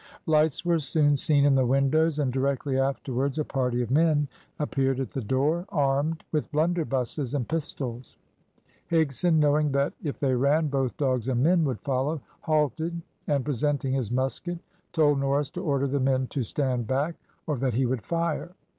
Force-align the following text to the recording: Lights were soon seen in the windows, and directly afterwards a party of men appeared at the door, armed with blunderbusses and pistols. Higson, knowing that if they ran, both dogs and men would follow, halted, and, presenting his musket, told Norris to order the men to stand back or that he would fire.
Lights 0.25 0.65
were 0.65 0.79
soon 0.79 1.15
seen 1.15 1.45
in 1.45 1.53
the 1.53 1.63
windows, 1.63 2.17
and 2.17 2.33
directly 2.33 2.79
afterwards 2.79 3.37
a 3.37 3.45
party 3.45 3.83
of 3.83 3.91
men 3.91 4.27
appeared 4.57 4.99
at 4.99 5.11
the 5.11 5.21
door, 5.21 5.67
armed 5.69 6.23
with 6.31 6.51
blunderbusses 6.51 7.35
and 7.35 7.47
pistols. 7.47 8.17
Higson, 8.89 9.35
knowing 9.37 9.71
that 9.73 9.93
if 10.01 10.19
they 10.19 10.33
ran, 10.33 10.69
both 10.69 10.97
dogs 10.97 11.27
and 11.27 11.43
men 11.43 11.63
would 11.65 11.81
follow, 11.81 12.19
halted, 12.39 12.99
and, 13.27 13.45
presenting 13.45 13.93
his 13.93 14.09
musket, 14.09 14.57
told 14.91 15.19
Norris 15.19 15.51
to 15.51 15.61
order 15.63 15.85
the 15.85 15.99
men 15.99 16.25
to 16.29 16.41
stand 16.41 16.87
back 16.87 17.13
or 17.45 17.57
that 17.57 17.75
he 17.75 17.85
would 17.85 18.01
fire. 18.01 18.53